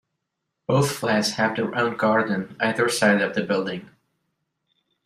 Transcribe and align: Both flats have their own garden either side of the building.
Both 0.65 0.93
flats 0.97 1.33
have 1.33 1.55
their 1.55 1.75
own 1.75 1.95
garden 1.95 2.55
either 2.59 2.89
side 2.89 3.21
of 3.21 3.35
the 3.35 3.43
building. 3.43 3.87